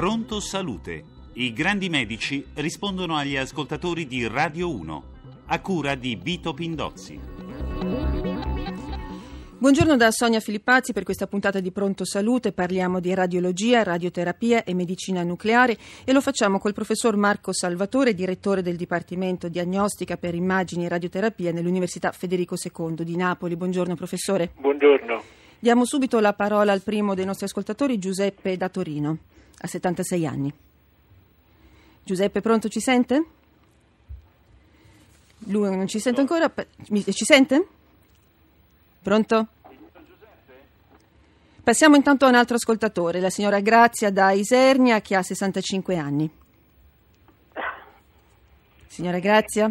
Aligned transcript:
Pronto 0.00 0.40
Salute. 0.40 1.04
I 1.34 1.52
grandi 1.52 1.90
medici 1.90 2.42
rispondono 2.54 3.16
agli 3.16 3.36
ascoltatori 3.36 4.06
di 4.06 4.26
Radio 4.26 4.74
1, 4.74 5.04
a 5.44 5.60
cura 5.60 5.94
di 5.94 6.18
Vito 6.18 6.54
Pindozzi. 6.54 7.20
Buongiorno 9.58 9.98
da 9.98 10.10
Sonia 10.10 10.40
Filippazzi 10.40 10.94
per 10.94 11.02
questa 11.02 11.26
puntata 11.26 11.60
di 11.60 11.70
Pronto 11.70 12.06
Salute. 12.06 12.52
Parliamo 12.52 12.98
di 12.98 13.12
radiologia, 13.12 13.82
radioterapia 13.82 14.64
e 14.64 14.72
medicina 14.72 15.22
nucleare 15.22 15.76
e 16.06 16.12
lo 16.14 16.22
facciamo 16.22 16.58
col 16.58 16.72
professor 16.72 17.14
Marco 17.16 17.52
Salvatore, 17.52 18.14
direttore 18.14 18.62
del 18.62 18.76
Dipartimento 18.76 19.50
Diagnostica 19.50 20.16
per 20.16 20.34
Immagini 20.34 20.86
e 20.86 20.88
Radioterapia 20.88 21.52
nell'Università 21.52 22.10
Federico 22.12 22.54
II 22.56 23.04
di 23.04 23.16
Napoli. 23.16 23.54
Buongiorno 23.54 23.94
professore. 23.96 24.52
Buongiorno. 24.56 25.22
Diamo 25.58 25.84
subito 25.84 26.20
la 26.20 26.32
parola 26.32 26.72
al 26.72 26.80
primo 26.80 27.14
dei 27.14 27.26
nostri 27.26 27.44
ascoltatori, 27.44 27.98
Giuseppe 27.98 28.56
da 28.56 28.70
Torino, 28.70 29.18
a 29.62 29.66
76 29.66 30.26
anni. 30.26 30.52
Giuseppe, 32.02 32.40
pronto, 32.40 32.68
ci 32.68 32.80
sente? 32.80 33.24
Lui 35.46 35.74
non 35.74 35.86
ci 35.86 35.98
sente 36.00 36.20
ancora? 36.20 36.52
Ci 36.52 37.24
sente? 37.24 37.66
Pronto? 39.02 39.46
Passiamo 41.62 41.96
intanto 41.96 42.24
a 42.24 42.28
un 42.28 42.34
altro 42.34 42.56
ascoltatore, 42.56 43.20
la 43.20 43.30
signora 43.30 43.60
Grazia 43.60 44.10
da 44.10 44.32
Isernia 44.32 45.00
che 45.00 45.14
ha 45.14 45.22
65 45.22 45.96
anni. 45.96 46.30
Signora 48.86 49.18
Grazia? 49.18 49.68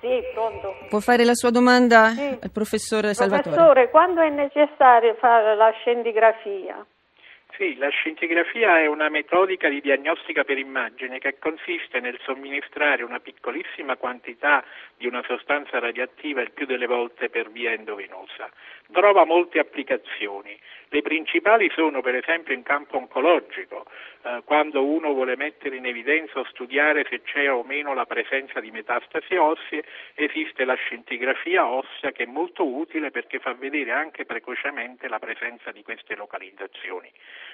Sì, 0.00 0.08
pronto. 0.34 0.74
Può 0.88 1.00
fare 1.00 1.24
la 1.24 1.34
sua 1.34 1.50
domanda 1.50 2.10
Sì. 2.12 2.38
al 2.40 2.50
professore 2.50 3.14
Salvatore? 3.14 3.54
Professore, 3.54 3.90
quando 3.90 4.20
è 4.22 4.30
necessario 4.30 5.14
fare 5.20 5.54
la 5.56 5.70
scendigrafia? 5.80 6.84
Sì, 7.56 7.76
la 7.76 7.90
scintigrafia 7.90 8.78
è 8.78 8.86
una 8.86 9.10
metodica 9.10 9.68
di 9.68 9.82
diagnostica 9.82 10.42
per 10.42 10.56
immagine 10.56 11.18
che 11.18 11.38
consiste 11.38 12.00
nel 12.00 12.18
somministrare 12.22 13.02
una 13.02 13.20
piccolissima 13.20 13.96
quantità 13.96 14.64
di 14.96 15.06
una 15.06 15.22
sostanza 15.26 15.78
radioattiva 15.78 16.40
il 16.40 16.50
più 16.52 16.64
delle 16.64 16.86
volte 16.86 17.28
per 17.28 17.50
via 17.50 17.72
endovenosa. 17.72 18.50
Trova 18.90 19.26
molte 19.26 19.58
applicazioni. 19.58 20.58
Le 20.92 21.00
principali 21.00 21.70
sono 21.74 22.02
per 22.02 22.14
esempio 22.16 22.52
in 22.52 22.62
campo 22.62 22.98
oncologico, 22.98 23.86
eh, 24.24 24.42
quando 24.44 24.84
uno 24.84 25.14
vuole 25.14 25.36
mettere 25.38 25.76
in 25.76 25.86
evidenza 25.86 26.38
o 26.38 26.44
studiare 26.44 27.06
se 27.08 27.22
c'è 27.22 27.50
o 27.50 27.64
meno 27.64 27.94
la 27.94 28.04
presenza 28.04 28.60
di 28.60 28.70
metastasi 28.70 29.34
ossee, 29.36 29.82
esiste 30.14 30.66
la 30.66 30.74
scintigrafia 30.74 31.66
ossea 31.66 32.12
che 32.12 32.24
è 32.24 32.26
molto 32.26 32.66
utile 32.66 33.10
perché 33.10 33.38
fa 33.38 33.54
vedere 33.54 33.90
anche 33.90 34.26
precocemente 34.26 35.08
la 35.08 35.18
presenza 35.18 35.72
di 35.72 35.82
queste 35.82 36.14
localizzazioni. 36.14 37.10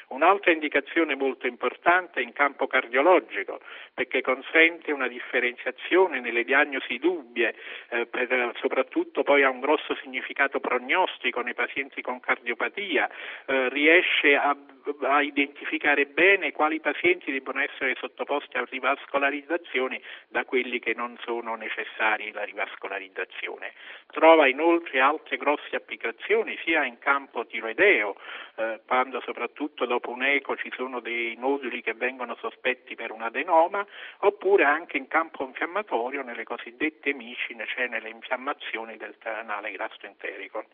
Un'altra 0.08 0.50
indicazione 0.50 1.14
molto 1.14 1.46
importante 1.46 2.18
è 2.18 2.22
in 2.24 2.32
campo 2.32 2.66
cardiologico, 2.66 3.60
perché 3.94 4.20
consente 4.20 4.90
una 4.90 5.06
differenziazione 5.06 6.18
nelle 6.18 6.42
diagnosi 6.42 6.98
dubbie, 6.98 7.54
eh, 7.90 8.06
per- 8.06 8.52
soprattutto 8.56 9.22
poi 9.22 9.44
ha 9.44 9.50
un 9.50 9.60
grosso 9.60 9.94
significato 10.02 10.60
prognostico 10.60 11.40
nei 11.42 11.54
pazienti 11.54 12.02
con 12.02 12.20
cardiopatia, 12.20 13.08
eh, 13.46 13.68
riesce 13.68 14.36
a, 14.36 14.56
a 15.02 15.22
identificare 15.22 16.06
bene 16.06 16.52
quali 16.52 16.80
pazienti 16.80 17.32
debbono 17.32 17.60
essere 17.60 17.94
sottoposti 17.98 18.56
a 18.56 18.64
rivascolarizzazioni 18.68 20.00
da 20.28 20.44
quelli 20.44 20.78
che 20.78 20.94
non 20.94 21.16
sono 21.22 21.54
necessari 21.54 22.32
la 22.32 22.44
rivascolarizzazione. 22.44 23.72
Trova 24.06 24.46
inoltre 24.46 25.00
altre 25.00 25.36
grosse 25.36 25.76
applicazioni 25.76 26.58
sia 26.64 26.84
in 26.84 26.98
campo 26.98 27.46
tiroideo, 27.46 28.16
eh, 28.56 28.80
quando 28.86 29.20
soprattutto 29.20 29.86
dopo 29.86 30.10
un 30.10 30.22
eco 30.22 30.56
ci 30.56 30.70
sono 30.74 31.00
dei 31.00 31.36
noduli 31.36 31.82
che 31.82 31.94
vengono 31.94 32.36
sospetti 32.36 32.94
per 32.94 33.10
un 33.10 33.22
adenoma, 33.22 33.86
oppure 34.20 34.64
anche 34.64 34.96
in 34.96 35.08
campo 35.08 35.44
infiammatorio 35.44 36.22
nelle 36.22 36.44
cosiddette 36.44 37.12
micine, 37.12 37.66
cioè 37.66 37.86
nelle 37.86 38.08
infiammazioni 38.08 38.96
del 38.96 39.16
canale 39.18 39.70
gastroenterico. 39.72 40.64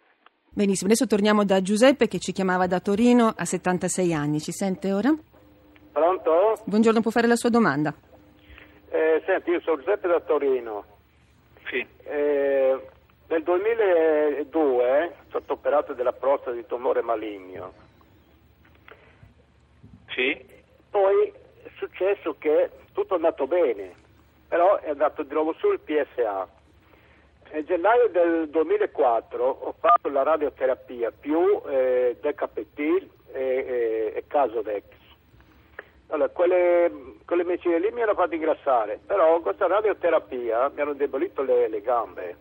Benissimo, 0.56 0.86
adesso 0.86 1.08
torniamo 1.08 1.44
da 1.44 1.60
Giuseppe 1.60 2.06
che 2.06 2.20
ci 2.20 2.30
chiamava 2.30 2.68
da 2.68 2.78
Torino 2.78 3.34
a 3.36 3.44
76 3.44 4.14
anni. 4.14 4.38
Ci 4.38 4.52
sente 4.52 4.92
ora? 4.92 5.12
Pronto? 5.90 6.62
Buongiorno, 6.64 7.00
può 7.00 7.10
fare 7.10 7.26
la 7.26 7.34
sua 7.34 7.48
domanda? 7.48 7.92
Eh, 8.88 9.20
senti, 9.26 9.50
io 9.50 9.60
sono 9.62 9.78
Giuseppe 9.78 10.06
da 10.06 10.20
Torino. 10.20 10.84
Sì. 11.66 11.84
Eh, 12.04 12.86
nel 13.26 13.42
2002 13.42 14.44
sono 14.52 15.28
stato 15.28 15.52
operato 15.54 15.92
della 15.92 16.12
prostata 16.12 16.52
di 16.52 16.64
tumore 16.66 17.02
maligno. 17.02 17.72
Sì? 20.10 20.40
Poi 20.88 21.32
è 21.64 21.70
successo 21.78 22.36
che 22.38 22.70
tutto 22.92 23.14
è 23.14 23.16
andato 23.16 23.48
bene, 23.48 23.92
però 24.46 24.78
è 24.78 24.90
andato 24.90 25.24
di 25.24 25.34
nuovo 25.34 25.52
sul 25.54 25.80
PSA. 25.80 26.53
Nel 27.54 27.64
gennaio 27.66 28.08
del 28.08 28.48
2004 28.48 29.44
ho 29.44 29.74
fatto 29.78 30.08
la 30.08 30.24
radioterapia 30.24 31.12
più 31.12 31.38
eh, 31.68 32.16
Decapetil 32.20 33.08
e, 33.32 33.40
e, 33.40 34.12
e 34.16 34.24
Casodex. 34.26 34.82
Allora, 36.08 36.30
quelle, 36.30 36.90
quelle 37.24 37.44
medicine 37.44 37.78
lì 37.78 37.92
mi 37.92 38.02
hanno 38.02 38.14
fatto 38.14 38.34
ingrassare, 38.34 38.98
però 39.06 39.38
questa 39.38 39.68
radioterapia 39.68 40.72
mi 40.74 40.80
hanno 40.80 40.90
indebolito 40.90 41.42
le, 41.42 41.68
le 41.68 41.80
gambe. 41.80 42.36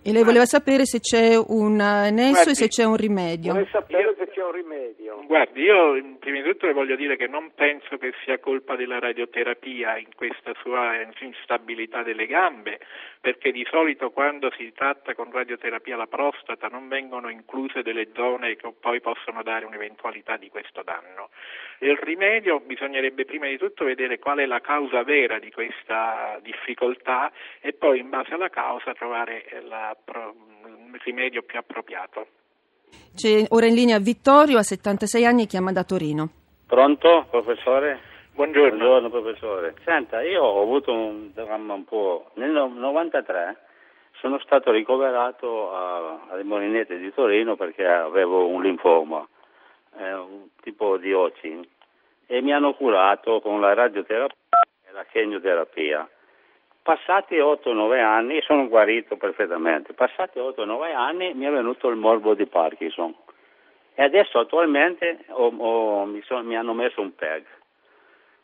E 0.00 0.12
lei 0.12 0.22
voleva 0.22 0.46
sapere 0.46 0.84
se 0.84 1.00
c'è 1.00 1.34
un 1.34 1.80
eh, 1.80 2.10
nesso 2.12 2.32
Guardi, 2.34 2.50
e 2.50 2.54
se 2.54 2.68
c'è 2.68 2.84
un 2.84 2.96
rimedio. 2.96 3.52
Vorrei 3.52 3.68
sapere 3.72 4.14
c'è 4.42 4.44
un 4.44 4.52
rimedio. 4.52 5.24
Guardi, 5.24 5.62
io 5.62 6.16
prima 6.18 6.40
di 6.40 6.50
tutto 6.50 6.66
le 6.66 6.72
voglio 6.72 6.96
dire 6.96 7.16
che 7.16 7.28
non 7.28 7.52
penso 7.54 7.96
che 7.96 8.12
sia 8.24 8.38
colpa 8.38 8.74
della 8.74 8.98
radioterapia 8.98 9.96
in 9.98 10.08
questa 10.16 10.52
sua 10.60 11.00
instabilità 11.20 12.02
delle 12.02 12.26
gambe, 12.26 12.80
perché 13.20 13.52
di 13.52 13.64
solito 13.70 14.10
quando 14.10 14.50
si 14.56 14.72
tratta 14.72 15.14
con 15.14 15.30
radioterapia 15.30 15.96
la 15.96 16.08
prostata 16.08 16.66
non 16.66 16.88
vengono 16.88 17.28
incluse 17.28 17.82
delle 17.82 18.08
zone 18.14 18.56
che 18.56 18.72
poi 18.78 19.00
possono 19.00 19.42
dare 19.42 19.64
un'eventualità 19.64 20.36
di 20.36 20.50
questo 20.50 20.82
danno. 20.82 21.30
Il 21.78 21.96
rimedio 21.96 22.60
bisognerebbe 22.60 23.24
prima 23.24 23.46
di 23.46 23.58
tutto 23.58 23.84
vedere 23.84 24.18
qual 24.18 24.38
è 24.38 24.46
la 24.46 24.60
causa 24.60 25.04
vera 25.04 25.38
di 25.38 25.50
questa 25.52 26.38
difficoltà 26.42 27.30
e 27.60 27.72
poi 27.72 28.00
in 28.00 28.08
base 28.08 28.34
alla 28.34 28.50
causa 28.50 28.92
trovare 28.92 29.44
la 29.62 29.96
il 30.92 31.00
rimedio 31.04 31.42
più 31.42 31.58
appropriato. 31.58 32.41
C'è 33.14 33.44
ora 33.50 33.66
in 33.66 33.74
linea 33.74 33.98
Vittorio 33.98 34.58
a 34.58 34.62
76 34.62 35.24
anni 35.26 35.46
chiama 35.46 35.72
da 35.72 35.84
Torino. 35.84 36.30
Pronto, 36.66 37.26
professore? 37.30 38.00
Buongiorno. 38.34 38.76
Buongiorno, 38.76 39.10
professore. 39.10 39.74
Senta, 39.84 40.22
io 40.22 40.42
ho 40.42 40.62
avuto 40.62 40.92
un 40.92 41.30
dramma 41.34 41.74
un 41.74 41.84
po'. 41.84 42.30
Nel 42.34 42.50
no- 42.50 42.72
93 42.74 43.58
sono 44.20 44.38
stato 44.38 44.70
ricoverato 44.70 45.70
alle 46.30 46.42
Molinette 46.44 46.96
di 46.98 47.12
Torino 47.12 47.56
perché 47.56 47.86
avevo 47.86 48.46
un 48.46 48.62
linfoma, 48.62 49.26
eh, 49.98 50.14
un 50.14 50.46
tipo 50.62 50.96
di 50.96 51.12
Hodgkin, 51.12 51.62
e 52.26 52.40
mi 52.40 52.54
hanno 52.54 52.72
curato 52.72 53.40
con 53.40 53.60
la 53.60 53.74
radioterapia 53.74 54.36
e 54.88 54.92
la 54.92 55.04
chemioterapia. 55.04 56.08
Passati 56.82 57.36
8-9 57.36 58.00
anni, 58.02 58.40
sono 58.42 58.66
guarito 58.66 59.16
perfettamente, 59.16 59.92
passati 59.92 60.40
8-9 60.40 60.92
anni 60.92 61.32
mi 61.32 61.44
è 61.44 61.50
venuto 61.50 61.88
il 61.88 61.96
morbo 61.96 62.34
di 62.34 62.46
Parkinson 62.46 63.14
e 63.94 64.02
adesso 64.02 64.40
attualmente 64.40 65.18
ho- 65.28 65.54
ho- 65.56 66.04
mi, 66.06 66.20
son- 66.22 66.44
mi 66.44 66.56
hanno 66.56 66.72
messo 66.72 67.00
un 67.00 67.14
PEG 67.14 67.44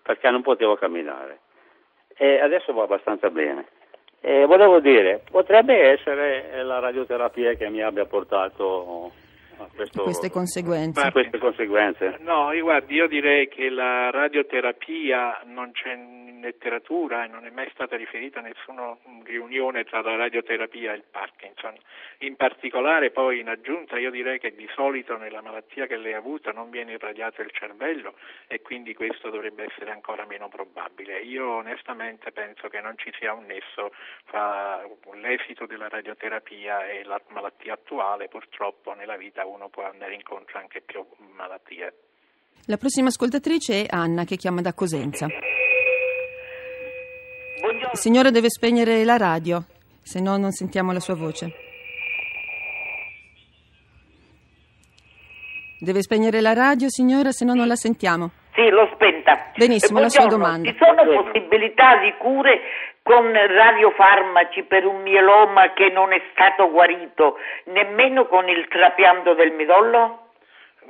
perché 0.02 0.30
non 0.30 0.42
potevo 0.42 0.76
camminare 0.76 1.40
e 2.16 2.38
adesso 2.40 2.72
va 2.72 2.84
abbastanza 2.84 3.28
bene. 3.30 3.66
E 4.20 4.44
volevo 4.46 4.78
dire, 4.78 5.22
potrebbe 5.30 5.90
essere 5.90 6.50
eh, 6.52 6.62
la 6.62 6.78
radioterapia 6.78 7.54
che 7.54 7.68
mi 7.70 7.82
abbia 7.82 8.04
portato 8.04 9.10
a 9.58 9.66
questo- 9.74 10.02
Queste 10.04 10.30
conseguenze. 10.30 11.00
a 11.00 11.10
queste 11.10 11.38
conseguenze. 11.38 12.16
No, 12.20 12.52
io, 12.52 12.62
guardi, 12.62 12.94
io 12.94 13.08
direi 13.08 13.48
che 13.48 13.68
la 13.68 14.10
radioterapia 14.10 15.40
non 15.46 15.70
c'è 15.72 15.94
letteratura 16.40 17.24
e 17.24 17.28
non 17.28 17.46
è 17.46 17.50
mai 17.50 17.68
stata 17.72 17.96
riferita 17.96 18.40
nessuna 18.40 18.96
riunione 19.24 19.84
tra 19.84 20.00
la 20.00 20.16
radioterapia 20.16 20.92
e 20.92 20.96
il 20.96 21.04
Parkinson. 21.10 21.74
In 22.18 22.36
particolare 22.36 23.10
poi 23.10 23.40
in 23.40 23.48
aggiunta 23.48 23.98
io 23.98 24.10
direi 24.10 24.38
che 24.38 24.54
di 24.54 24.68
solito 24.74 25.16
nella 25.16 25.42
malattia 25.42 25.86
che 25.86 25.96
lei 25.96 26.14
ha 26.14 26.18
avuto 26.18 26.52
non 26.52 26.70
viene 26.70 26.92
irradiato 26.92 27.42
il 27.42 27.50
cervello 27.52 28.14
e 28.46 28.60
quindi 28.60 28.94
questo 28.94 29.30
dovrebbe 29.30 29.64
essere 29.64 29.90
ancora 29.90 30.26
meno 30.26 30.48
probabile. 30.48 31.20
Io 31.20 31.56
onestamente 31.56 32.32
penso 32.32 32.68
che 32.68 32.80
non 32.80 32.96
ci 32.96 33.12
sia 33.18 33.32
un 33.32 33.46
nesso 33.46 33.92
fra 34.24 34.82
l'esito 35.14 35.66
della 35.66 35.88
radioterapia 35.88 36.86
e 36.86 37.04
la 37.04 37.20
malattia 37.28 37.74
attuale, 37.74 38.28
purtroppo 38.28 38.94
nella 38.94 39.16
vita 39.16 39.46
uno 39.46 39.68
può 39.68 39.84
andare 39.84 40.14
incontro 40.14 40.58
anche 40.58 40.80
più 40.80 41.04
malattie. 41.34 41.94
La 42.66 42.76
prossima 42.76 43.08
ascoltatrice 43.08 43.84
è 43.84 43.86
Anna 43.88 44.24
che 44.24 44.36
chiama 44.36 44.60
da 44.60 44.74
Cosenza. 44.74 45.26
Buongiorno. 47.60 47.94
Signora 47.94 48.30
deve 48.30 48.48
spegnere 48.50 49.04
la 49.04 49.16
radio, 49.16 49.64
se 50.02 50.20
no 50.20 50.36
non 50.36 50.50
sentiamo 50.52 50.92
la 50.92 51.00
sua 51.00 51.14
voce. 51.14 51.52
Deve 55.80 56.02
spegnere 56.02 56.40
la 56.40 56.54
radio, 56.54 56.88
signora, 56.88 57.30
se 57.30 57.44
no 57.44 57.54
non 57.54 57.66
la 57.68 57.76
sentiamo. 57.76 58.30
Sì, 58.54 58.68
l'ho 58.68 58.90
spenta. 58.94 59.52
Benissimo, 59.56 59.98
Eh, 60.00 60.02
la 60.02 60.08
sua 60.08 60.26
domanda. 60.26 60.68
Ci 60.70 60.76
sono 60.76 61.04
possibilità 61.22 61.98
di 61.98 62.12
cure 62.18 62.60
con 63.02 63.30
radiofarmaci 63.32 64.64
per 64.64 64.84
un 64.84 65.02
mieloma 65.02 65.72
che 65.74 65.88
non 65.90 66.12
è 66.12 66.20
stato 66.32 66.68
guarito, 66.70 67.36
nemmeno 67.66 68.26
con 68.26 68.48
il 68.48 68.66
trapianto 68.68 69.34
del 69.34 69.52
midollo? 69.52 70.27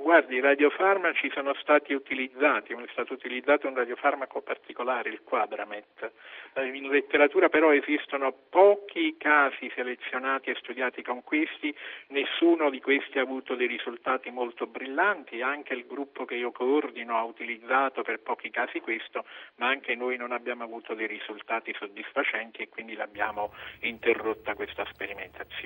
Guardi, 0.01 0.37
i 0.37 0.41
radiofarmaci 0.41 1.31
sono 1.35 1.55
stati 1.55 1.93
utilizzati, 1.93 2.73
è 2.73 2.77
stato 2.93 3.15
utilizzato 3.15 3.67
un 3.67 3.75
radiofarmaco 3.75 4.41
particolare, 4.41 5.11
il 5.11 5.23
Quadramet. 5.23 6.13
Eh, 6.55 6.67
In 6.67 6.89
letteratura 6.89 7.49
però 7.49 7.73
esistono 7.73 8.33
pochi 8.49 9.17
casi 9.19 9.71
selezionati 9.75 10.51
e 10.51 10.55
studiati 10.55 11.03
con 11.03 11.23
questi, 11.25 11.75
nessuno 12.09 12.71
di 12.71 12.81
questi 12.81 13.19
ha 13.19 13.23
avuto 13.23 13.55
dei 13.55 13.67
risultati 13.67 14.31
molto 14.31 14.67
brillanti, 14.67 15.43
anche 15.43 15.75
il 15.75 15.87
gruppo 15.87 16.25
che 16.25 16.37
io 16.37 16.53
coordino 16.53 17.17
ha 17.17 17.25
utilizzato 17.25 18.03
per 18.03 18.21
pochi 18.21 18.51
casi 18.51 18.81
questo, 18.81 19.25
ma 19.57 19.69
anche 19.69 19.95
noi 19.95 20.17
non 20.17 20.33
abbiamo 20.33 20.65
avuto 20.65 20.95
dei 20.95 21.07
risultati 21.07 21.75
soddisfacenti 21.77 22.63
e 22.63 22.69
quindi 22.69 22.95
l'abbiamo 22.95 23.53
interrotta 23.81 24.55
questa 24.55 24.85
sperimentazione. 24.91 25.58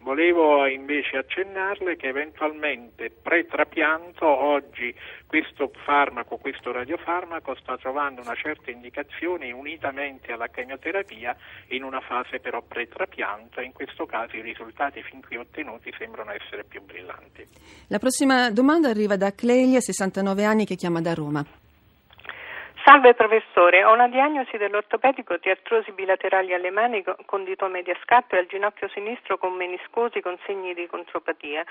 Volevo 0.00 0.66
invece 0.66 1.16
accennarle 1.18 1.96
che 1.96 2.08
eventualmente 2.08 3.10
pre-trapianto 3.10 4.26
oggi 4.26 4.92
questo 5.26 5.70
farmaco, 5.84 6.38
questo 6.38 6.72
radiofarmaco 6.72 7.54
sta 7.54 7.76
trovando 7.78 8.20
una 8.20 8.34
certa 8.34 8.70
indicazione 8.70 9.52
unitamente 9.52 10.32
alla 10.32 10.48
chemioterapia 10.48 11.36
in 11.68 11.84
una 11.84 12.00
fase 12.00 12.40
però 12.40 12.62
pre-trapianto 12.62 13.60
e 13.60 13.64
in 13.64 13.72
questo 13.72 14.04
caso 14.04 14.36
i 14.36 14.42
risultati 14.42 15.02
fin 15.02 15.22
qui 15.22 15.36
ottenuti 15.36 15.92
sembrano 15.96 16.32
essere 16.32 16.64
più 16.64 16.82
brillanti. 16.82 17.46
La 17.88 17.98
prossima 17.98 18.50
domanda 18.50 18.88
arriva 18.88 19.16
da 19.16 19.32
Clelia, 19.32 19.80
69 19.80 20.44
anni, 20.44 20.64
che 20.64 20.74
chiama 20.74 21.00
da 21.00 21.14
Roma. 21.14 21.44
Salve 22.84 23.14
professore, 23.14 23.84
ho 23.84 23.92
una 23.92 24.08
diagnosi 24.08 24.56
dell'ortopedico 24.56 25.36
di 25.36 25.48
artrosi 25.48 25.92
bilaterali 25.92 26.52
alle 26.52 26.70
mani 26.70 27.04
co- 27.04 27.16
con 27.26 27.44
dito 27.44 27.68
media 27.68 27.96
scatto 28.02 28.34
e 28.34 28.38
al 28.38 28.46
ginocchio 28.46 28.88
sinistro 28.88 29.38
con 29.38 29.52
meniscosi 29.52 30.20
con 30.20 30.36
segni 30.46 30.74
di 30.74 30.88
contropatia, 30.88 31.64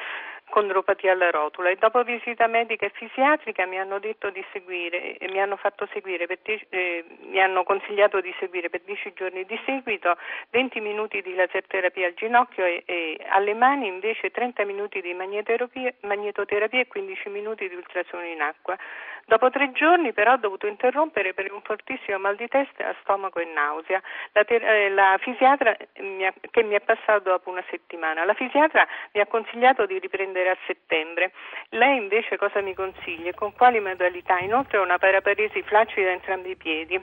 condropatia 0.51 1.13
alla 1.13 1.31
rotula 1.31 1.69
e 1.69 1.77
dopo 1.77 2.03
visita 2.03 2.45
medica 2.45 2.85
e 2.85 2.91
fisiatrica 2.93 3.65
mi 3.65 3.79
hanno 3.79 3.97
detto 3.97 4.29
di 4.29 4.45
seguire 4.51 5.17
e 5.17 5.27
mi 5.31 5.41
hanno 5.41 5.55
fatto 5.55 5.87
seguire 5.91 6.27
per 6.27 6.39
die- 6.43 6.67
eh, 6.69 7.03
mi 7.21 7.41
hanno 7.41 7.63
consigliato 7.63 8.21
di 8.21 8.33
seguire 8.37 8.69
per 8.69 8.81
10 8.81 9.13
giorni 9.15 9.45
di 9.45 9.59
seguito 9.65 10.17
20 10.51 10.79
minuti 10.81 11.21
di 11.21 11.33
laser 11.33 11.65
terapia 11.65 12.07
al 12.07 12.13
ginocchio 12.13 12.65
e, 12.65 12.83
e 12.85 13.17
alle 13.29 13.53
mani 13.53 13.87
invece 13.87 14.29
30 14.29 14.65
minuti 14.65 15.01
di 15.01 15.13
magnetoterapia, 15.13 16.81
e 16.81 16.87
15 16.87 17.29
minuti 17.29 17.67
di 17.67 17.75
ultrasuono 17.75 18.25
in 18.25 18.41
acqua. 18.41 18.77
Dopo 19.25 19.49
tre 19.49 19.71
giorni 19.71 20.13
però 20.13 20.33
ho 20.33 20.37
dovuto 20.37 20.67
interrompere 20.67 21.33
per 21.33 21.51
un 21.53 21.61
fortissimo 21.61 22.17
mal 22.17 22.35
di 22.35 22.47
testa, 22.47 22.93
stomaco 23.01 23.39
e 23.39 23.45
nausea. 23.45 24.01
La, 24.33 24.43
ter- 24.43 24.63
eh, 24.63 24.89
la 24.89 25.17
fisiatra 25.19 25.75
mi 25.99 26.25
ha- 26.25 26.33
che 26.49 26.63
mi 26.63 26.75
è 26.75 26.81
passato 26.81 27.29
dopo 27.29 27.49
una 27.49 27.63
settimana. 27.69 28.25
La 28.25 28.33
fisiatra 28.33 28.85
mi 29.13 29.21
ha 29.21 29.27
consigliato 29.27 29.85
di 29.85 29.99
riprendere 29.99 30.40
a 30.49 30.57
settembre. 30.65 31.31
Lei 31.69 31.97
invece 31.97 32.37
cosa 32.37 32.61
mi 32.61 32.73
consiglia 32.73 33.29
e 33.29 33.33
con 33.33 33.53
quali 33.53 33.79
modalità? 33.79 34.39
Inoltre 34.39 34.79
ho 34.79 34.83
una 34.83 34.97
paraparesi 34.97 35.61
flaccida 35.61 36.09
a 36.09 36.13
entrambi 36.13 36.51
i 36.51 36.55
piedi. 36.55 36.99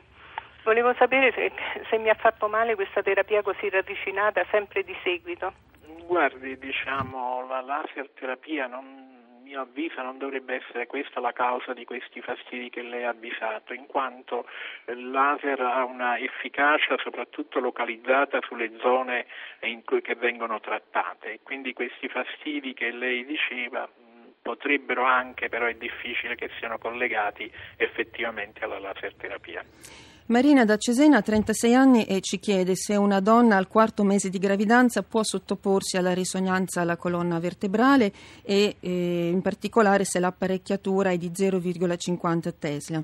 Volevo 0.64 0.92
sapere 0.94 1.32
se, 1.32 1.52
se 1.88 1.98
mi 1.98 2.08
ha 2.08 2.14
fatto 2.14 2.48
male 2.48 2.74
questa 2.74 3.02
terapia 3.02 3.42
così 3.42 3.68
ravvicinata 3.68 4.44
sempre 4.50 4.82
di 4.82 4.94
seguito. 5.02 5.52
Guardi, 6.06 6.58
diciamo, 6.58 7.46
la 7.46 7.60
laser 7.60 8.10
terapia 8.14 8.66
non 8.66 9.17
mio 9.48 9.62
avviso 9.62 10.02
non 10.02 10.18
dovrebbe 10.18 10.56
essere 10.56 10.86
questa 10.86 11.20
la 11.20 11.32
causa 11.32 11.72
di 11.72 11.86
questi 11.86 12.20
fastidi 12.20 12.68
che 12.68 12.82
lei 12.82 13.04
ha 13.04 13.10
avvisato, 13.10 13.72
in 13.72 13.86
quanto 13.86 14.46
il 14.88 15.10
laser 15.10 15.58
ha 15.60 15.84
una 15.84 16.18
efficacia 16.18 16.98
soprattutto 16.98 17.58
localizzata 17.58 18.40
sulle 18.42 18.70
zone 18.78 19.26
in 19.60 19.82
cui, 19.84 20.02
vengono 20.18 20.60
trattate 20.60 21.40
quindi 21.42 21.72
questi 21.72 22.08
fastidi 22.08 22.74
che 22.74 22.90
lei 22.90 23.24
diceva 23.24 23.88
potrebbero 24.42 25.04
anche, 25.04 25.48
però 25.48 25.64
è 25.64 25.74
difficile 25.74 26.34
che 26.34 26.50
siano 26.58 26.76
collegati 26.76 27.50
effettivamente 27.76 28.64
alla 28.64 28.78
laser 28.78 29.14
terapia. 29.14 29.64
Marina 30.28 30.66
da 30.66 30.76
Cesena 30.76 31.16
ha 31.16 31.22
36 31.22 31.74
anni 31.74 32.04
e 32.04 32.20
ci 32.20 32.38
chiede 32.38 32.74
se 32.76 32.94
una 32.96 33.20
donna 33.20 33.56
al 33.56 33.66
quarto 33.66 34.04
mese 34.04 34.28
di 34.28 34.38
gravidanza 34.38 35.02
può 35.02 35.22
sottoporsi 35.22 35.96
alla 35.96 36.12
risonanza 36.12 36.82
alla 36.82 36.98
colonna 36.98 37.38
vertebrale 37.38 38.12
e 38.42 38.76
eh, 38.78 39.30
in 39.32 39.40
particolare 39.40 40.04
se 40.04 40.18
l'apparecchiatura 40.18 41.12
è 41.12 41.16
di 41.16 41.30
0,50 41.30 42.52
Tesla. 42.58 43.02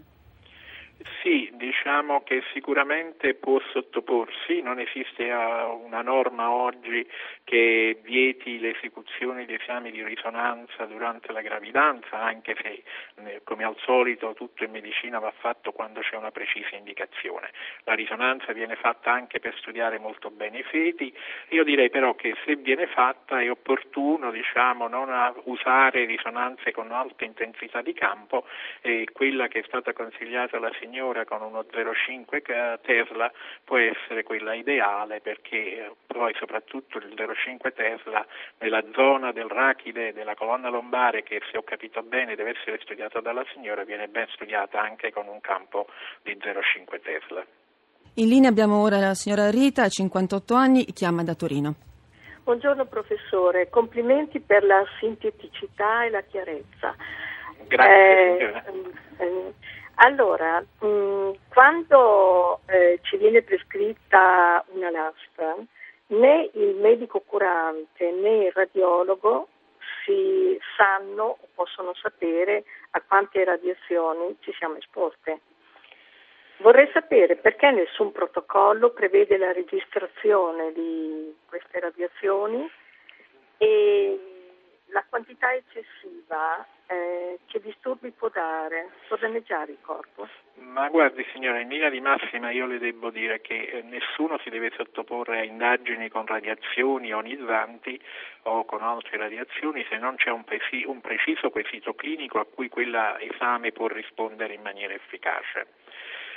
Sì, 1.22 1.50
diciamo 1.64 2.22
che 2.22 2.42
sicuramente 2.52 3.34
può 3.34 3.60
sottoporsi, 3.72 4.60
non 4.60 4.78
esiste 4.78 5.30
uh, 5.30 5.82
una 5.84 6.02
norma 6.02 6.50
oggi 6.50 7.06
che 7.44 7.98
vieti 8.02 8.58
l'esecuzione 8.58 9.44
di 9.44 9.54
esami 9.54 9.90
di 9.90 10.02
risonanza 10.02 10.84
durante 10.86 11.32
la 11.32 11.40
gravidanza, 11.40 12.20
anche 12.20 12.56
se 12.60 12.82
eh, 13.24 13.40
come 13.44 13.64
al 13.64 13.76
solito 13.80 14.34
tutto 14.34 14.64
in 14.64 14.70
medicina 14.70 15.18
va 15.18 15.32
fatto 15.36 15.72
quando 15.72 16.00
c'è 16.00 16.16
una 16.16 16.30
precisa 16.30 16.76
indicazione. 16.76 17.50
La 17.84 17.94
risonanza 17.94 18.52
viene 18.52 18.76
fatta 18.76 19.12
anche 19.12 19.40
per 19.40 19.56
studiare 19.58 19.98
molto 19.98 20.30
bene 20.30 20.58
i 20.58 20.62
feti, 20.62 21.14
io 21.48 21.64
direi 21.64 21.90
però 21.90 22.14
che 22.14 22.34
se 22.44 22.56
viene 22.56 22.86
fatta 22.86 23.40
è 23.40 23.50
opportuno 23.50 24.30
diciamo, 24.30 24.88
non 24.88 25.08
usare 25.44 26.04
risonanze 26.04 26.72
con 26.72 26.90
alta 26.92 27.24
intensità 27.24 27.82
di 27.82 27.92
campo, 27.92 28.46
eh, 28.80 29.08
quella 29.12 29.48
che 29.48 29.60
è 29.60 29.64
stata 29.66 29.92
consigliata 29.92 30.56
alla 30.56 30.72
signora 30.80 31.24
con 31.24 31.42
uno 31.42 31.53
0,5 31.60 32.80
Tesla 32.80 33.30
può 33.64 33.76
essere 33.78 34.22
quella 34.22 34.54
ideale 34.54 35.20
perché 35.20 35.92
poi 36.06 36.34
soprattutto 36.38 36.98
il 36.98 37.14
0,5 37.14 37.72
Tesla 37.72 38.26
nella 38.58 38.82
zona 38.92 39.32
del 39.32 39.48
rachide 39.48 40.12
della 40.12 40.34
colonna 40.34 40.68
lombare 40.68 41.22
che 41.22 41.40
se 41.50 41.58
ho 41.58 41.62
capito 41.62 42.02
bene 42.02 42.34
deve 42.34 42.50
essere 42.50 42.78
studiata 42.82 43.20
dalla 43.20 43.44
signora 43.52 43.84
viene 43.84 44.08
ben 44.08 44.26
studiata 44.32 44.80
anche 44.80 45.12
con 45.12 45.28
un 45.28 45.40
campo 45.40 45.86
di 46.22 46.32
0,5 46.32 47.00
Tesla. 47.00 47.44
In 48.16 48.28
linea 48.28 48.48
abbiamo 48.48 48.80
ora 48.80 48.98
la 48.98 49.14
signora 49.14 49.50
Rita, 49.50 49.82
ha 49.82 49.88
58 49.88 50.54
anni, 50.54 50.84
chiama 50.92 51.24
da 51.24 51.34
Torino. 51.34 51.74
Buongiorno 52.44 52.84
professore, 52.84 53.70
complimenti 53.70 54.38
per 54.38 54.64
la 54.64 54.84
sinteticità 55.00 56.04
e 56.04 56.10
la 56.10 56.20
chiarezza. 56.20 56.94
Grazie. 57.66 58.62
Eh, 59.16 59.24
eh, 59.24 59.54
allora, 59.96 60.60
mh, 60.60 61.30
quando 61.48 62.60
eh, 62.66 62.98
ci 63.02 63.16
viene 63.16 63.42
prescritta 63.42 64.64
una 64.68 64.90
lastra, 64.90 65.56
né 66.06 66.50
il 66.54 66.76
medico 66.76 67.20
curante 67.20 68.10
né 68.10 68.46
il 68.46 68.52
radiologo 68.52 69.48
si 70.04 70.58
sanno 70.76 71.38
o 71.40 71.48
possono 71.54 71.94
sapere 71.94 72.64
a 72.90 73.02
quante 73.06 73.42
radiazioni 73.44 74.36
ci 74.40 74.52
siamo 74.58 74.76
esposte. 74.76 75.40
Vorrei 76.58 76.88
sapere 76.92 77.36
perché 77.36 77.70
nessun 77.70 78.12
protocollo 78.12 78.90
prevede 78.90 79.36
la 79.36 79.52
registrazione 79.52 80.72
di 80.72 81.34
queste 81.46 81.80
radiazioni 81.80 82.70
e 83.58 84.33
la 84.94 85.04
quantità 85.08 85.52
eccessiva 85.52 86.64
eh, 86.86 87.40
che 87.46 87.60
disturbi 87.60 88.12
può 88.12 88.28
dare, 88.28 88.90
può 89.08 89.16
danneggiare 89.16 89.72
il 89.72 89.78
corpo? 89.80 90.28
Ma 90.54 90.88
guardi 90.88 91.26
signora, 91.32 91.58
in 91.58 91.68
linea 91.68 91.90
di 91.90 92.00
massima 92.00 92.52
io 92.52 92.66
le 92.66 92.78
devo 92.78 93.10
dire 93.10 93.40
che 93.40 93.54
eh, 93.54 93.82
nessuno 93.82 94.38
si 94.38 94.50
deve 94.50 94.70
sottoporre 94.76 95.40
a 95.40 95.42
indagini 95.42 96.08
con 96.08 96.26
radiazioni 96.26 97.08
ionizzanti 97.08 98.00
o 98.42 98.64
con 98.64 98.82
altre 98.82 99.18
radiazioni 99.18 99.84
se 99.90 99.98
non 99.98 100.14
c'è 100.14 100.30
un, 100.30 100.44
presi- 100.44 100.84
un 100.86 101.00
preciso 101.00 101.50
quesito 101.50 101.94
clinico 101.94 102.38
a 102.38 102.46
cui 102.46 102.68
quell'esame 102.68 103.72
può 103.72 103.88
rispondere 103.88 104.54
in 104.54 104.62
maniera 104.62 104.94
efficace. 104.94 105.66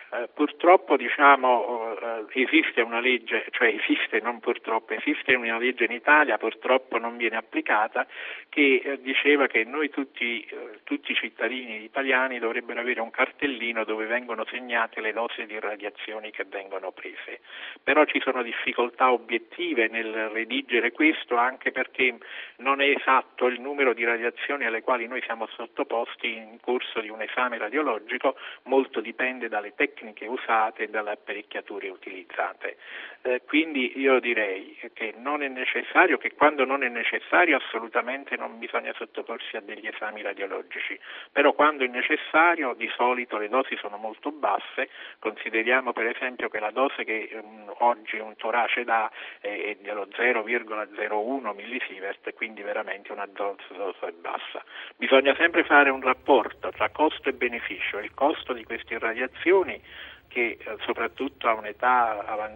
Eh, 0.09 0.29
purtroppo 0.33 0.95
diciamo, 0.95 1.97
eh, 1.99 2.41
esiste 2.41 2.79
una 2.79 3.01
legge, 3.01 3.45
cioè 3.49 3.67
esiste 3.67 4.21
non 4.21 4.39
purtroppo, 4.39 4.93
esiste 4.93 5.35
una 5.35 5.57
legge 5.57 5.83
in 5.83 5.91
Italia, 5.91 6.37
purtroppo 6.37 6.97
non 6.97 7.17
viene 7.17 7.35
applicata, 7.35 8.07
che 8.47 8.81
eh, 8.81 9.01
diceva 9.01 9.47
che 9.47 9.65
noi 9.65 9.89
tutti, 9.89 10.47
eh, 10.49 10.79
tutti 10.85 11.11
i 11.11 11.15
cittadini 11.15 11.83
italiani 11.83 12.39
dovrebbero 12.39 12.79
avere 12.79 13.01
un 13.01 13.11
cartellino 13.11 13.83
dove 13.83 14.05
vengono 14.05 14.45
segnate 14.45 15.01
le 15.01 15.11
dosi 15.11 15.45
di 15.45 15.59
radiazioni 15.59 16.31
che 16.31 16.45
vengono 16.45 16.91
prese. 16.91 17.41
Però 17.83 18.05
ci 18.05 18.21
sono 18.21 18.43
difficoltà 18.43 19.11
obiettive 19.11 19.89
nel 19.89 20.29
redigere 20.29 20.93
questo 20.93 21.35
anche 21.35 21.71
perché 21.71 22.15
non 22.57 22.79
è 22.79 22.87
esatto 22.87 23.47
il 23.47 23.59
numero 23.59 23.93
di 23.93 24.05
radiazioni 24.05 24.63
alle 24.63 24.81
quali 24.81 25.05
noi 25.05 25.21
siamo 25.23 25.47
sottoposti 25.47 26.33
in 26.33 26.59
corso 26.61 27.01
di 27.01 27.09
un 27.09 27.21
esame 27.21 27.57
radiologico, 27.57 28.37
molto 28.63 29.01
dipende 29.01 29.49
dalle 29.49 29.73
tecniche 29.75 29.95
tecniche 29.97 30.27
usate 30.27 30.83
e 30.83 30.87
dalle 30.89 31.11
apparecchiature 31.11 31.89
utilizzate. 31.89 32.77
Eh, 33.23 33.41
quindi 33.45 33.99
io 33.99 34.19
direi 34.19 34.77
che 34.93 35.13
non 35.17 35.41
è 35.41 35.47
necessario, 35.47 36.17
che 36.17 36.33
quando 36.33 36.65
non 36.65 36.83
è 36.83 36.87
necessario 36.87 37.57
assolutamente 37.57 38.37
non 38.37 38.59
bisogna 38.59 38.93
sottoporsi 38.95 39.57
a 39.57 39.61
degli 39.61 39.87
esami 39.87 40.21
radiologici, 40.21 40.97
però 41.31 41.53
quando 41.53 41.83
è 41.83 41.87
necessario 41.87 42.73
di 42.75 42.89
solito 42.95 43.37
le 43.37 43.49
dosi 43.49 43.75
sono 43.77 43.97
molto 43.97 44.31
basse, 44.31 44.89
consideriamo 45.19 45.93
per 45.93 46.07
esempio 46.07 46.47
che 46.47 46.59
la 46.59 46.71
dose 46.71 47.03
che 47.03 47.29
um, 47.33 47.73
oggi 47.79 48.17
un 48.17 48.35
torace 48.35 48.83
dà 48.83 49.11
è, 49.39 49.47
è 49.47 49.77
dello 49.81 50.07
0,01 50.15 51.55
millisievert, 51.55 52.33
quindi 52.33 52.61
veramente 52.61 53.11
una 53.11 53.25
dose, 53.25 53.63
dose 53.75 54.13
bassa. 54.13 54.63
Bisogna 54.95 55.35
sempre 55.35 55.63
fare 55.63 55.89
un 55.89 56.01
rapporto 56.01 56.69
tra 56.71 56.89
costo 56.89 57.29
e 57.29 57.33
beneficio, 57.33 57.97
il 57.97 58.13
costo 58.13 58.53
di 58.53 58.63
queste 58.63 58.93
irradiazioni 58.93 59.81
che 60.27 60.57
eh, 60.59 60.77
soprattutto 60.85 61.47
a 61.47 61.53
un'età 61.53 62.47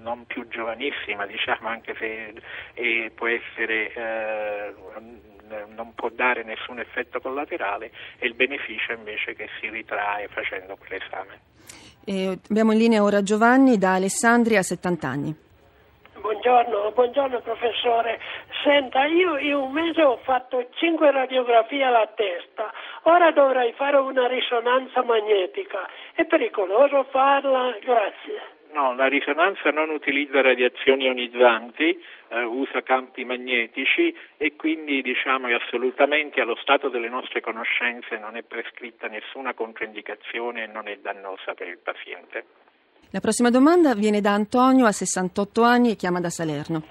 non 0.00 0.24
più 0.26 0.46
giovanissima, 0.48 1.26
diciamo 1.26 1.68
anche 1.68 1.94
se 1.98 2.34
eh, 2.74 3.12
può 3.14 3.26
essere 3.26 3.92
eh, 3.92 4.74
non 5.74 5.94
può 5.94 6.10
dare 6.10 6.44
nessun 6.44 6.78
effetto 6.78 7.20
collaterale 7.20 7.90
e 8.18 8.26
il 8.26 8.34
beneficio 8.34 8.92
invece 8.92 9.34
che 9.34 9.48
si 9.58 9.68
ritrae 9.68 10.28
facendo 10.28 10.76
quell'esame. 10.76 11.40
E 12.04 12.38
abbiamo 12.48 12.72
in 12.72 12.78
linea 12.78 13.02
ora 13.02 13.22
Giovanni 13.22 13.78
da 13.78 13.94
Alessandria, 13.94 14.62
70 14.62 15.08
anni. 15.08 15.36
Buongiorno, 16.28 16.90
buongiorno 16.90 17.40
professore. 17.40 18.20
Senta, 18.62 19.06
io 19.06 19.38
in 19.38 19.54
un 19.54 19.72
mese 19.72 20.02
ho 20.02 20.18
fatto 20.18 20.68
5 20.74 21.10
radiografie 21.10 21.82
alla 21.82 22.06
testa, 22.14 22.70
ora 23.04 23.30
dovrei 23.30 23.72
fare 23.72 23.96
una 23.96 24.26
risonanza 24.26 25.02
magnetica. 25.02 25.88
È 26.12 26.26
pericoloso 26.26 27.04
farla? 27.04 27.74
Grazie. 27.80 28.42
No, 28.72 28.94
la 28.94 29.06
risonanza 29.06 29.70
non 29.70 29.88
utilizza 29.88 30.42
radiazioni 30.42 31.04
ionizzanti, 31.04 31.98
eh, 32.28 32.42
usa 32.42 32.82
campi 32.82 33.24
magnetici 33.24 34.14
e 34.36 34.54
quindi 34.54 35.00
diciamo 35.00 35.46
che 35.46 35.54
assolutamente 35.54 36.42
allo 36.42 36.56
stato 36.56 36.90
delle 36.90 37.08
nostre 37.08 37.40
conoscenze 37.40 38.18
non 38.18 38.36
è 38.36 38.42
prescritta 38.42 39.06
nessuna 39.06 39.54
controindicazione 39.54 40.64
e 40.64 40.66
non 40.66 40.88
è 40.88 40.98
dannosa 40.98 41.54
per 41.54 41.68
il 41.68 41.78
paziente. 41.78 42.67
La 43.10 43.20
prossima 43.20 43.48
domanda 43.48 43.94
viene 43.94 44.20
da 44.20 44.34
Antonio, 44.34 44.84
a 44.84 44.92
68 44.92 45.62
anni 45.62 45.92
e 45.92 45.96
chiama 45.96 46.20
da 46.20 46.28
Salerno. 46.28 46.82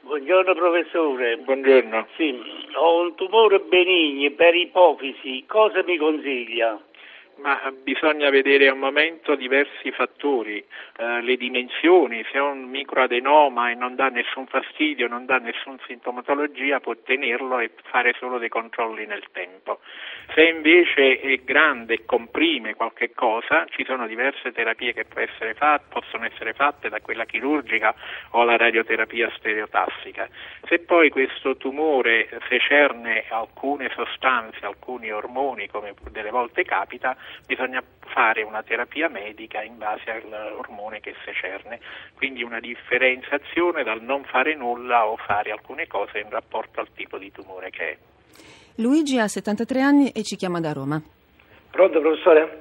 Buongiorno 0.00 0.52
professore. 0.54 1.36
Buongiorno. 1.36 2.08
Sì, 2.16 2.36
ho 2.74 3.02
un 3.02 3.14
tumore 3.14 3.60
benigno 3.60 4.32
per 4.32 4.56
ipofisi, 4.56 5.44
cosa 5.46 5.84
mi 5.84 5.96
consiglia? 5.96 6.76
Ma 7.36 7.72
bisogna 7.82 8.30
vedere 8.30 8.68
a 8.68 8.74
momento 8.74 9.34
diversi 9.34 9.90
fattori, 9.90 10.64
eh, 10.98 11.22
le 11.22 11.36
dimensioni, 11.36 12.22
se 12.30 12.38
è 12.38 12.40
un 12.40 12.64
microadenoma 12.64 13.70
e 13.70 13.74
non 13.74 13.94
dà 13.96 14.08
nessun 14.08 14.46
fastidio, 14.46 15.08
non 15.08 15.24
dà 15.24 15.38
nessuna 15.38 15.78
sintomatologia, 15.86 16.80
può 16.80 16.94
tenerlo 17.02 17.58
e 17.58 17.70
fare 17.84 18.14
solo 18.18 18.38
dei 18.38 18.48
controlli 18.48 19.06
nel 19.06 19.24
tempo. 19.32 19.80
Se 20.34 20.42
invece 20.42 21.20
è 21.20 21.36
grande 21.38 21.94
e 21.94 22.04
comprime 22.04 22.74
qualche 22.74 23.12
cosa, 23.12 23.66
ci 23.70 23.84
sono 23.84 24.06
diverse 24.06 24.52
terapie 24.52 24.92
che 24.92 25.06
essere 25.14 25.54
fatte, 25.54 25.86
possono 25.88 26.24
essere 26.24 26.52
fatte 26.52 26.88
da 26.88 27.00
quella 27.00 27.24
chirurgica 27.24 27.94
o 28.30 28.44
la 28.44 28.56
radioterapia 28.56 29.30
stereotassica. 29.36 30.28
Se 30.68 30.78
poi 30.80 31.10
questo 31.10 31.56
tumore 31.56 32.28
secerne 32.48 33.24
alcune 33.28 33.90
sostanze, 33.94 34.64
alcuni 34.64 35.10
ormoni, 35.10 35.68
come 35.68 35.94
delle 36.10 36.30
volte 36.30 36.62
capita, 36.64 37.16
bisogna 37.46 37.82
fare 38.12 38.42
una 38.42 38.62
terapia 38.62 39.08
medica 39.08 39.62
in 39.62 39.78
base 39.78 40.10
all'ormone 40.10 41.00
che 41.00 41.14
secerne, 41.24 41.80
quindi 42.16 42.42
una 42.42 42.60
differenziazione 42.60 43.82
dal 43.82 44.02
non 44.02 44.24
fare 44.24 44.54
nulla 44.54 45.06
o 45.06 45.16
fare 45.16 45.50
alcune 45.50 45.86
cose 45.86 46.18
in 46.18 46.30
rapporto 46.30 46.80
al 46.80 46.88
tipo 46.94 47.18
di 47.18 47.32
tumore 47.32 47.70
che 47.70 47.90
è. 47.90 47.96
Luigi 48.76 49.18
ha 49.18 49.28
73 49.28 49.80
anni 49.80 50.10
e 50.10 50.22
ci 50.22 50.36
chiama 50.36 50.60
da 50.60 50.72
Roma. 50.72 51.00
Pronto 51.70 52.00
professore? 52.00 52.60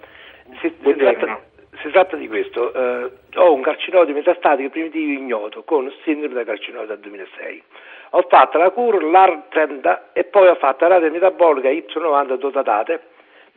Si, 0.60 0.74
si, 0.84 0.96
tratta, 0.96 1.42
si 1.82 1.92
tratta, 1.92 2.18
di 2.18 2.28
questo, 2.28 2.74
eh, 2.74 3.12
ho 3.36 3.54
un 3.54 3.62
carcinoma 3.62 4.06
metastatico 4.12 4.70
primitivo 4.70 5.12
ignoto 5.12 5.64
con 5.64 5.92
sindrome 6.04 6.34
da 6.34 6.44
carcinoma 6.44 6.86
dal 6.86 7.00
2006. 7.00 7.64
Ho 8.12 8.26
fatto 8.28 8.58
la 8.58 8.72
cura, 8.72 8.98
l'AR30 8.98 10.00
e 10.14 10.26
poi 10.26 10.50
ho 10.50 10.56
fatto 10.56 10.86
la 10.86 10.96
radio 10.96 11.12
metabolica 11.12 11.70
Y90 11.70 12.36
dotatate 12.36 13.02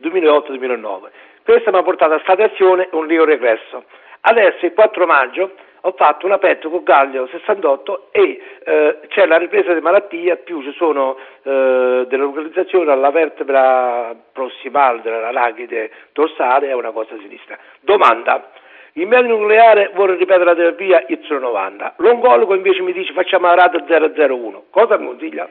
2008-2009. 0.01 0.99
Questa 1.43 1.71
mi 1.71 1.77
ha 1.77 1.83
portato 1.83 2.13
a 2.13 2.19
statazione 2.19 2.89
e 2.91 2.95
un 2.95 3.07
rio 3.07 3.25
regresso. 3.25 3.83
Adesso 4.21 4.65
il 4.65 4.73
4 4.73 5.05
maggio 5.05 5.51
ho 5.81 5.93
fatto 5.95 6.25
una 6.25 6.39
PET 6.39 6.67
con 6.67 6.83
Gaglio 6.83 7.27
68 7.27 8.07
e 8.11 8.41
eh, 8.63 8.99
c'è 9.07 9.27
la 9.27 9.37
ripresa 9.37 9.71
di 9.71 9.81
malattia, 9.81 10.35
più 10.37 10.63
ci 10.63 10.73
sono 10.73 11.15
eh, 11.43 12.05
delle 12.07 12.23
localizzazioni 12.23 12.89
alla 12.89 13.11
vertebra 13.11 14.15
prossimale 14.33 15.01
della 15.01 15.31
lacride 15.31 15.91
dorsale 16.11 16.69
e 16.69 16.73
una 16.73 16.91
cosa 16.91 17.15
sinistra. 17.19 17.57
Domanda. 17.81 18.49
Il 18.93 19.07
medico 19.07 19.35
nucleare 19.35 19.91
vuole 19.93 20.15
ripetere 20.15 20.45
la 20.45 20.55
terapia 20.55 21.05
Y90, 21.07 21.95
l'oncologo 21.97 22.55
invece 22.55 22.81
mi 22.81 22.93
dice 22.93 23.11
facciamo 23.11 23.47
la 23.47 23.55
rata 23.55 23.83
001. 23.85 24.67
Cosa 24.69 24.97
mi 24.97 25.07
consiglia? 25.07 25.47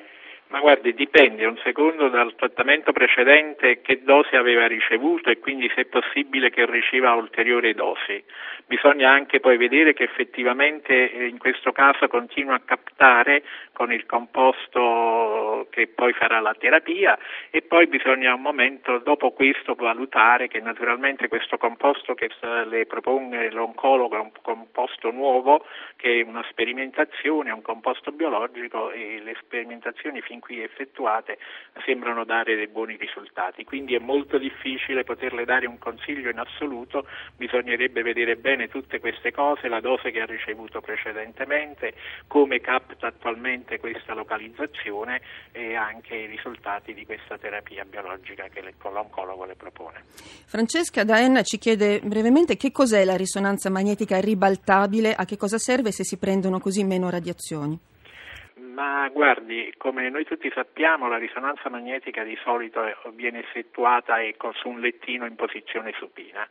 Ma 0.49 0.61
guardi, 0.61 0.95
dipende 0.95 1.47
un 1.47 1.57
secondo 1.65 2.09
dal 2.09 2.35
trattamento 2.37 2.93
precedente 2.93 3.81
che 3.81 4.03
dose 4.05 4.37
aveva 4.37 4.67
ricevuto 4.67 5.31
e 5.31 5.39
quindi 5.39 5.69
se 5.75 5.83
è 5.83 5.85
possibile 5.87 6.51
che 6.51 6.65
riceva 6.67 7.15
ulteriori 7.15 7.75
dosi. 7.75 8.23
Bisogna 8.67 9.11
anche 9.11 9.41
poi 9.41 9.57
vedere 9.57 9.95
che 9.95 10.05
effettivamente 10.05 11.11
eh, 11.11 11.27
in 11.27 11.39
questo 11.39 11.73
caso 11.73 12.07
continua 12.09 12.55
a 12.55 12.63
captare 12.65 13.43
con 13.75 13.93
il 13.93 14.07
composto 14.07 15.67
che 15.71 15.89
poi 15.89 16.13
farà 16.13 16.41
la 16.41 16.55
terapia 16.55 17.19
e 17.51 17.61
poi 17.63 17.87
bisogna 17.89 18.33
un 18.33 18.41
momento 18.41 18.99
dopo 18.99 19.33
questo 19.33 19.75
valutare 19.75 20.49
che 20.49 20.61
naturalmente 20.61 21.29
questo 21.29 21.59
composto 21.59 22.15
che 22.15 22.31
le 22.67 22.87
propone 22.87 23.51
l'oncologo 23.51 24.17
è 24.17 24.21
un 24.21 24.31
composto 24.41 25.11
nuovo 25.11 25.67
che 25.97 26.21
è 26.21 26.23
una 26.23 26.45
sperimentazione, 26.49 27.51
è 27.51 27.53
un 27.53 27.63
composto 27.63 28.13
biologico 28.13 28.93
e 28.93 29.21
le 29.23 29.37
sperimentazioni 29.41 30.21
fin 30.21 30.39
qui 30.39 30.63
effettuate 30.63 31.39
sembrano 31.85 32.25
dare 32.25 32.55
dei 32.55 32.69
buoni 32.69 32.97
risultati, 32.97 33.65
quindi 33.65 33.95
è 33.95 33.99
molto 33.99 34.39
difficile 34.39 35.03
poterle 35.03 35.45
dare 35.45 35.67
un 35.67 35.79
consiglio 35.79 36.31
in 36.31 36.39
assoluto, 36.39 37.07
bisognerebbe 37.37 38.03
vedere 38.03 38.37
bene 38.37 38.69
tutte 38.69 39.01
queste 39.01 39.33
cose, 39.33 39.67
la 39.67 39.81
dose 39.81 40.13
che 40.13 40.21
ha 40.21 40.27
ricevuto 40.27 40.81
precedentemente, 40.81 41.95
come 42.29 42.61
capta 42.61 43.09
attualmente 43.09 43.64
questa 43.79 44.15
localizzazione 44.15 45.21
e 45.53 45.75
anche 45.75 46.15
i 46.15 46.27
risultati 46.27 46.95
di 46.95 47.05
questa 47.05 47.39
terapia 47.39 47.85
biologica 47.85 48.49
che 48.49 48.63
l'oncologo 48.83 49.45
le 49.45 49.55
propone. 49.55 50.05
Francesca 50.47 51.05
Daenna 51.05 51.43
ci 51.43 51.59
chiede 51.59 52.01
brevemente 52.01 52.57
che 52.57 52.71
cos'è 52.71 53.05
la 53.05 53.17
risonanza 53.17 53.71
magnetica 53.71 54.21
ribaltabile, 54.21 55.15
a 55.15 55.25
che 55.25 55.37
cosa 55.37 55.59
serve 55.59 55.93
se 55.93 56.05
si 56.05 56.19
prendono 56.19 56.61
così 56.61 56.85
meno 56.85 57.11
radiazioni. 57.11 57.79
Ma 58.75 59.09
guardi, 59.09 59.73
come 59.77 60.11
noi 60.11 60.25
tutti 60.25 60.51
sappiamo, 60.53 61.07
la 61.07 61.17
risonanza 61.17 61.69
magnetica 61.69 62.25
di 62.25 62.37
solito 62.43 62.83
viene 63.13 63.39
effettuata 63.39 64.21
ecco, 64.21 64.53
su 64.53 64.69
un 64.69 64.81
lettino 64.81 65.27
in 65.27 65.37
posizione 65.37 65.93
supina. 65.97 66.45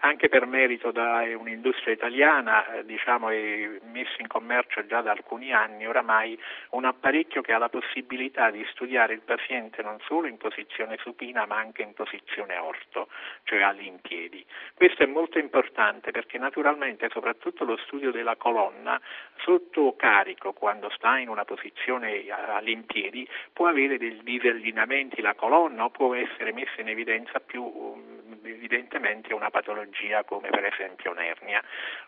Anche 0.00 0.28
per 0.28 0.46
merito 0.46 0.90
da 0.90 1.22
un'industria 1.36 1.94
italiana, 1.94 2.66
eh, 2.66 2.84
diciamo, 2.84 3.30
è 3.30 3.78
messo 3.92 4.16
in 4.18 4.26
commercio 4.26 4.86
già 4.86 5.02
da 5.02 5.12
alcuni 5.12 5.52
anni 5.52 5.86
oramai 5.86 6.38
un 6.70 6.84
apparecchio 6.84 7.42
che 7.42 7.52
ha 7.52 7.58
la 7.58 7.68
possibilità 7.68 8.50
di 8.50 8.64
studiare 8.70 9.14
il 9.14 9.22
paziente 9.22 9.82
non 9.82 9.98
solo 10.06 10.26
in 10.26 10.36
posizione 10.36 10.98
supina 11.00 11.46
ma 11.46 11.58
anche 11.58 11.82
in 11.82 11.94
posizione 11.94 12.56
orto, 12.56 13.08
cioè 13.44 13.62
all'impiedi. 13.62 14.44
Questo 14.74 15.04
è 15.04 15.06
molto 15.06 15.38
importante 15.38 16.10
perché 16.10 16.38
naturalmente 16.38 17.08
soprattutto 17.10 17.64
lo 17.64 17.76
studio 17.86 18.10
della 18.10 18.36
colonna 18.36 19.00
sotto 19.38 19.94
carico 19.96 20.52
quando 20.52 20.90
sta 20.90 21.18
in 21.18 21.28
una 21.28 21.44
posizione 21.44 21.66
posizione 21.68 22.24
all'impiedi 22.56 23.28
può 23.52 23.66
avere 23.66 23.98
dei 23.98 24.18
disallineamenti 24.22 25.20
la 25.20 25.34
colonna 25.34 25.84
o 25.84 25.90
può 25.90 26.14
essere 26.14 26.52
messa 26.52 26.80
in 26.80 26.88
evidenza 26.88 27.40
più 27.40 27.62
um, 27.62 28.17
evidentemente 28.50 29.34
una 29.34 29.50
patologia 29.50 30.24
come 30.24 30.48
per 30.48 30.64
esempio 30.64 31.10
un'ernia. 31.10 31.62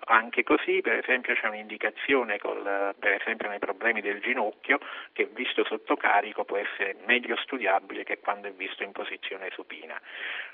Anche 0.07 0.43
così 0.43 0.81
per 0.81 0.95
esempio 0.95 1.35
c'è 1.35 1.49
un'indicazione 1.49 2.39
col, 2.39 2.95
per 2.99 3.13
esempio 3.13 3.49
nei 3.49 3.59
problemi 3.59 4.01
del 4.01 4.21
ginocchio 4.21 4.79
che 5.13 5.29
visto 5.33 5.65
sotto 5.65 5.97
carico 5.97 6.45
può 6.45 6.57
essere 6.57 6.97
meglio 7.07 7.37
studiabile 7.37 8.05
che 8.05 8.19
quando 8.19 8.49
è 8.49 8.53
visto 8.53 8.83
in 8.83 8.93
posizione 8.93 9.49
supina. 9.53 10.01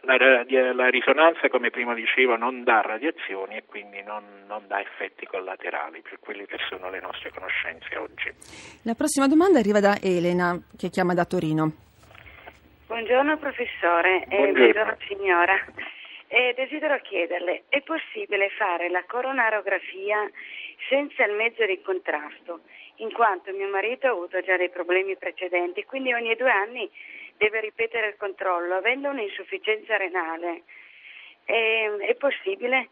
La, 0.03 0.17
la 0.17 0.89
risonanza 0.89 1.49
come 1.49 1.71
prima 1.71 1.95
dicevo 1.95 2.37
non 2.37 2.65
dà 2.65 2.81
radiazioni 2.81 3.57
e 3.57 3.65
quindi 3.67 4.03
non, 4.03 4.45
non 4.47 4.67
dà 4.67 4.81
effetti 4.81 5.27
collaterali 5.27 6.03
per 6.03 6.19
quelle 6.21 6.47
che 6.47 6.59
sono 6.69 6.91
le 6.91 7.01
nostre 7.01 7.31
conoscenze 7.31 7.97
oggi. 7.97 8.31
La 8.83 8.95
prossima 8.95 9.27
domanda 9.27 9.59
arriva 9.59 9.81
da 9.81 9.99
Elena 10.01 10.59
che 10.77 10.91
chiama 10.91 11.15
da 11.15 11.25
Torino. 11.25 11.85
Buongiorno 12.87 13.37
professore 13.39 14.25
buongiorno. 14.29 14.47
e 14.47 14.53
buongiorno 14.53 14.97
signora. 15.09 15.65
E 16.29 16.55
desidero 16.55 17.01
chiederle, 17.01 17.65
è 17.69 17.81
possibile 17.83 18.49
fare 18.51 18.89
la 18.89 19.03
coronarografia 19.05 20.31
senza 20.89 21.25
il 21.25 21.33
mezzo 21.33 21.67
di 21.67 21.83
contrasto? 21.83 22.61
In 22.97 23.13
quanto 23.13 23.53
mio 23.53 23.67
marito 23.69 24.07
ha 24.07 24.11
avuto 24.11 24.41
già 24.41 24.57
dei 24.57 24.71
problemi 24.71 25.17
precedenti, 25.17 25.83
quindi 25.85 26.13
ogni 26.13 26.37
due 26.37 26.51
anni 26.51 26.89
deve 27.37 27.61
ripetere 27.61 28.07
il 28.07 28.17
controllo, 28.17 28.77
avendo 28.77 29.09
un'insufficienza 29.09 29.97
renale. 29.97 30.63
È, 31.45 31.91
è 31.91 32.15
possibile? 32.15 32.89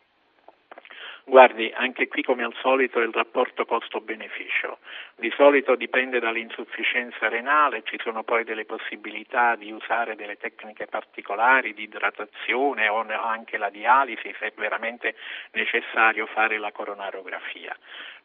Guardi, 1.26 1.72
anche 1.74 2.06
qui 2.06 2.22
come 2.22 2.44
al 2.44 2.54
solito 2.60 3.00
il 3.00 3.10
rapporto 3.10 3.64
costo-beneficio. 3.64 4.78
Di 5.16 5.32
solito 5.34 5.74
dipende 5.74 6.20
dall'insufficienza 6.20 7.28
renale, 7.28 7.82
ci 7.84 7.98
sono 8.02 8.24
poi 8.24 8.44
delle 8.44 8.66
possibilità 8.66 9.56
di 9.56 9.72
usare 9.72 10.16
delle 10.16 10.36
tecniche 10.36 10.84
particolari 10.86 11.72
di 11.72 11.84
idratazione 11.84 12.88
o 12.88 13.06
anche 13.08 13.56
la 13.56 13.70
dialisi 13.70 14.34
se 14.38 14.48
è 14.48 14.52
veramente 14.54 15.14
necessario 15.52 16.26
fare 16.26 16.58
la 16.58 16.72
coronarografia. 16.72 17.74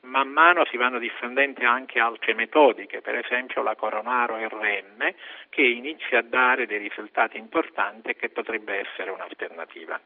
Man 0.02 0.28
mano 0.28 0.66
si 0.66 0.76
vanno 0.76 1.00
diffondendo 1.00 1.66
anche 1.66 2.00
altre 2.00 2.34
metodiche, 2.34 3.00
per 3.00 3.16
esempio 3.16 3.64
la 3.64 3.76
coronaro 3.76 4.36
RN, 4.36 5.14
che 5.50 5.62
inizia 5.62 6.20
a 6.20 6.24
dare 6.24 6.66
dei 6.66 6.80
risultati 6.80 7.38
importanti 7.38 8.10
e 8.10 8.16
che 8.18 8.30
potrebbe 8.30 8.78
essere 8.78 9.10
un'alternativa. 9.10 10.00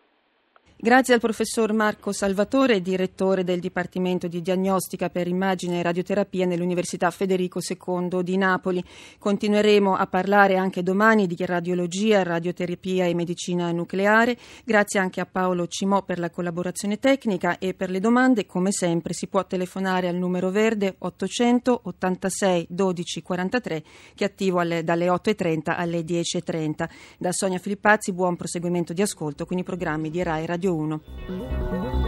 Grazie 0.76 1.14
al 1.14 1.22
professor 1.22 1.72
Marco 1.72 2.12
Salvatore, 2.12 2.82
direttore 2.82 3.46
del 3.46 3.62
Dipartimento 3.62 4.28
di 4.28 4.42
Diagnostica 4.42 5.10
per 5.10 5.28
Immagine 5.28 5.80
e 5.80 5.82
Radioterapia 5.82 6.46
nell'Università 6.46 7.10
Federico 7.10 7.60
II 7.62 8.22
di 8.22 8.36
Napoli. 8.36 8.84
Continueremo 9.18 9.96
a 9.96 10.08
parlare 10.08 10.58
anche 10.58 10.84
domani 10.84 11.26
di 11.26 11.38
radiologia, 11.46 12.24
radioterapia 12.24 13.06
e 13.06 13.14
medicina 13.14 13.72
nucleare. 13.72 14.38
Grazie 14.66 15.00
anche 15.00 15.22
a 15.22 15.26
Paolo 15.26 15.68
Cimò 15.68 16.04
per 16.04 16.20
la 16.20 16.30
collaborazione 16.30 17.00
tecnica 17.00 17.60
e 17.60 17.74
per 17.74 17.90
le 17.90 18.02
domande, 18.02 18.46
come 18.46 18.74
sempre, 18.74 19.14
si 19.14 19.28
può 19.28 19.46
telefonare 19.46 20.10
al 20.10 20.16
numero 20.16 20.50
verde 20.50 20.96
886 20.98 22.68
12 22.68 23.22
43 23.22 23.84
che 24.16 24.26
è 24.26 24.28
attivo 24.28 24.60
alle, 24.60 24.84
dalle 24.84 25.08
8.30 25.08 25.76
alle 25.78 26.02
10.30. 26.02 26.90
Da 27.18 27.32
Sonia 27.32 27.60
Filippazzi, 27.60 28.12
buon 28.12 28.36
proseguimento 28.36 28.92
di 28.92 29.02
ascolto 29.02 29.46
con 29.46 29.58
i 29.58 29.64
programmi 29.64 30.10
di 30.10 30.22
Rai 30.22 30.46
Radio 30.46 30.72
1. 30.74 32.03